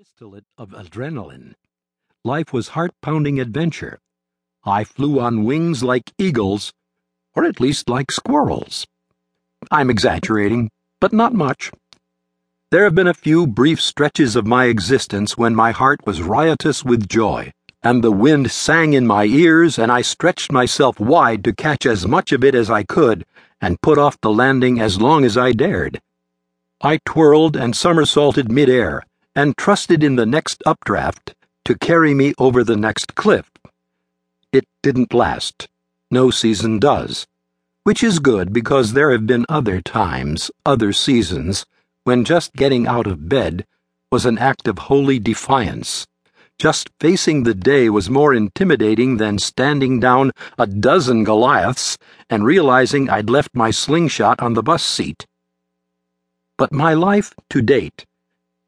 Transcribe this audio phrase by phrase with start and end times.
[0.00, 1.52] distillate of adrenaline.
[2.24, 3.98] Life was heart pounding adventure.
[4.64, 6.72] I flew on wings like eagles,
[7.36, 8.86] or at least like squirrels.
[9.70, 11.70] I'm exaggerating, but not much.
[12.70, 16.82] There have been a few brief stretches of my existence when my heart was riotous
[16.82, 21.52] with joy, and the wind sang in my ears, and I stretched myself wide to
[21.52, 23.26] catch as much of it as I could
[23.60, 26.00] and put off the landing as long as I dared.
[26.80, 29.02] I twirled and somersaulted midair
[29.34, 31.34] and trusted in the next updraft
[31.64, 33.50] to carry me over the next cliff.
[34.52, 35.68] It didn't last.
[36.10, 37.26] No season does.
[37.84, 41.64] Which is good because there have been other times, other seasons,
[42.04, 43.66] when just getting out of bed
[44.10, 46.06] was an act of holy defiance.
[46.58, 51.96] Just facing the day was more intimidating than standing down a dozen Goliaths
[52.28, 55.26] and realizing I'd left my slingshot on the bus seat.
[56.58, 58.04] But my life to date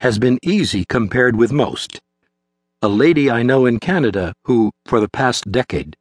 [0.00, 2.00] has been easy compared with most.
[2.82, 5.96] A lady I know in Canada who, for the past decade,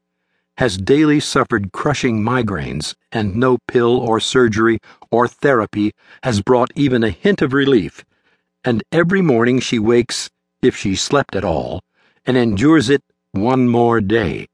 [0.58, 4.80] has daily suffered crushing migraines, and no pill or surgery
[5.12, 8.04] or therapy has brought even a hint of relief.
[8.64, 10.30] And every morning she wakes,
[10.62, 11.82] if she slept at all,
[12.26, 14.48] and endures it one more day.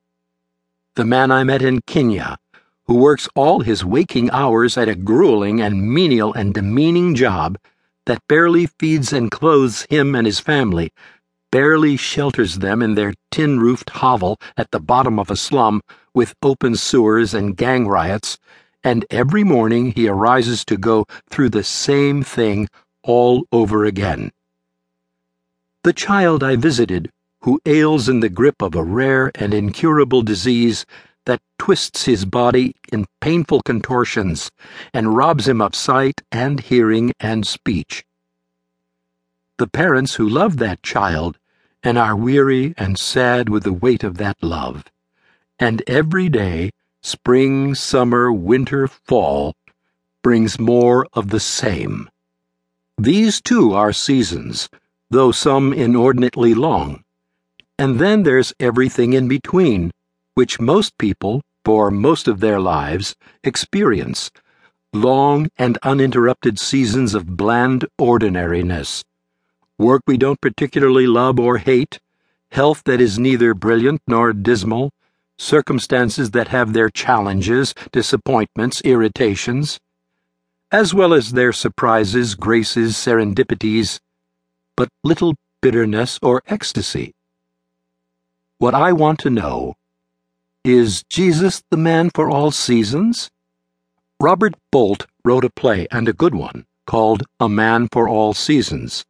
[0.95, 2.37] The man I met in Kenya,
[2.85, 7.57] who works all his waking hours at a grueling and menial and demeaning job
[8.05, 10.91] that barely feeds and clothes him and his family,
[11.51, 15.81] barely shelters them in their tin roofed hovel at the bottom of a slum
[16.13, 18.37] with open sewers and gang riots,
[18.83, 22.67] and every morning he arises to go through the same thing
[23.03, 24.31] all over again.
[25.83, 27.11] The child I visited,
[27.41, 30.85] who ails in the grip of a rare and incurable disease,
[31.25, 34.51] that twists his body in painful contortions
[34.93, 38.05] and robs him of sight and hearing and speech.
[39.57, 41.37] The parents who love that child
[41.83, 44.85] and are weary and sad with the weight of that love.
[45.59, 49.55] And every day, spring, summer, winter, fall,
[50.21, 52.09] brings more of the same.
[52.97, 54.69] These too are seasons,
[55.09, 57.03] though some inordinately long.
[57.77, 59.91] And then there's everything in between
[60.35, 64.29] which most people, for most of their lives, experience.
[64.93, 69.03] Long and uninterrupted seasons of bland ordinariness.
[69.77, 71.99] Work we don't particularly love or hate,
[72.51, 74.91] health that is neither brilliant nor dismal,
[75.37, 79.79] circumstances that have their challenges, disappointments, irritations,
[80.71, 83.99] as well as their surprises, graces, serendipities,
[84.75, 87.13] but little bitterness or ecstasy.
[88.57, 89.75] What I want to know
[90.65, 93.29] is Jesus the man for all seasons?
[94.19, 99.05] Robert Bolt wrote a play, and a good one, called A Man for All Seasons.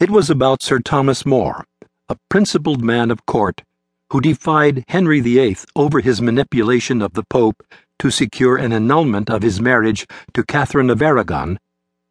[0.00, 1.66] It was about Sir Thomas More,
[2.08, 3.64] a principled man of court
[4.10, 7.62] who defied Henry VIII over his manipulation of the Pope
[7.98, 11.58] to secure an annulment of his marriage to Catherine of Aragon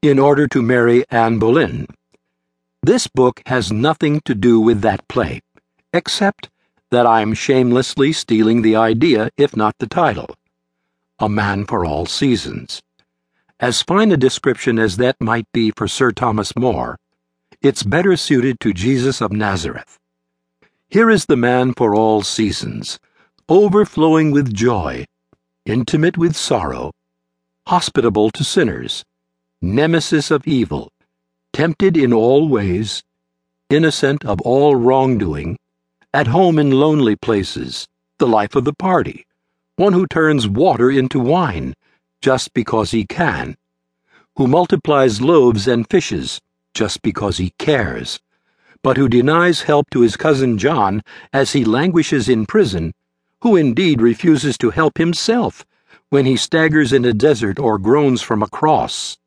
[0.03, 1.88] in order to marry Anne Boleyn.
[2.83, 5.41] This book has nothing to do with that play,
[5.91, 6.50] except
[6.91, 10.35] that I'm shamelessly stealing the idea, if not the title.
[11.19, 12.81] A Man for All Seasons.
[13.59, 16.97] As fine a description as that might be for Sir Thomas More,
[17.62, 19.97] it's better suited to Jesus of Nazareth.
[20.90, 23.00] Here is the man for all seasons,
[23.50, 25.06] overflowing with joy,
[25.66, 26.91] intimate with sorrow,
[27.66, 29.03] hospitable to sinners,
[29.62, 30.91] nemesis of evil,
[31.53, 33.03] tempted in all ways,
[33.69, 35.57] innocent of all wrongdoing
[36.15, 37.89] at home in lonely places,
[38.19, 39.27] the life of the party,
[39.75, 41.73] one who turns water into wine
[42.21, 43.57] just because he can,
[44.37, 46.39] who multiplies loaves and fishes
[46.73, 48.21] just because he cares,
[48.81, 51.03] but who denies help to his cousin John
[51.33, 52.93] as he languishes in prison,
[53.41, 55.65] who indeed refuses to help himself
[56.11, 59.17] when he staggers in a desert or groans from a cross.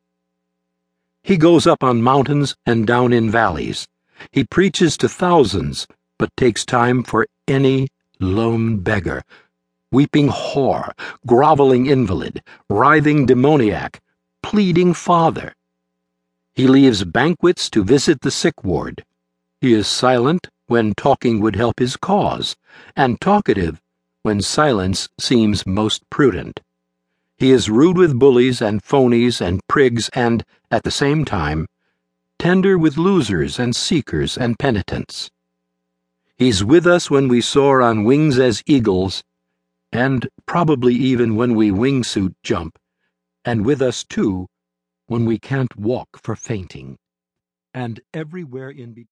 [1.21, 3.87] He goes up on mountains and down in valleys.
[4.31, 5.85] He preaches to thousands
[6.19, 7.87] but takes time for any
[8.19, 9.23] lone beggar,
[9.91, 10.91] weeping whore,
[11.25, 13.99] groveling invalid, writhing demoniac,
[14.43, 15.55] pleading father.
[16.53, 19.03] He leaves banquets to visit the sick ward.
[19.61, 22.55] He is silent when talking would help his cause,
[22.95, 23.81] and talkative
[24.21, 26.59] when silence seems most prudent.
[27.37, 31.67] He is rude with bullies and phonies and prigs and, at the same time,
[32.37, 35.31] tender with losers and seekers and penitents.
[36.39, 39.25] He's with us when we soar on wings as eagles,
[39.91, 42.79] and probably even when we wingsuit jump,
[43.43, 44.47] and with us, too,
[45.07, 46.97] when we can't walk for fainting,
[47.73, 49.07] and everywhere in between.